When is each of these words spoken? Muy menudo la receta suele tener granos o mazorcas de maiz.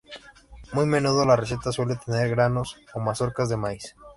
Muy 0.73 0.87
menudo 0.87 1.25
la 1.27 1.35
receta 1.35 1.71
suele 1.71 1.95
tener 1.95 2.27
granos 2.29 2.75
o 2.95 2.99
mazorcas 2.99 3.49
de 3.49 3.57
maiz. 3.57 3.95